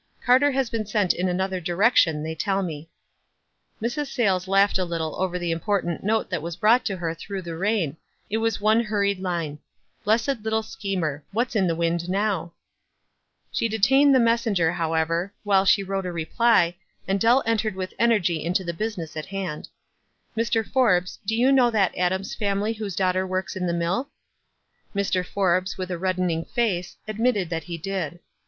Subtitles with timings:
[0.25, 2.89] Carter has been sent in another direc tion, they tell me."
[3.79, 4.07] Mrs.
[4.07, 5.61] Sayles laughed a little over the impor 90 WISE AND
[5.93, 5.97] OTHERWISE.
[5.99, 7.97] tant note that was brought her through, the rain.
[8.27, 9.59] It was one hurried line: M
[10.03, 11.23] Blessed little schem er!
[11.33, 12.53] What's in the wind now?"
[13.51, 16.75] She detained the messenger, however, while she wrote a reply,
[17.07, 19.69] and Deli entered with energy into the business at hand.
[20.33, 20.65] tr Mr.
[20.67, 24.09] Forbes, do you know that Adams family whose daughter works in the mill?"
[24.95, 25.23] Mr.
[25.23, 28.19] Forbes, with a reddening face, admitted that he did.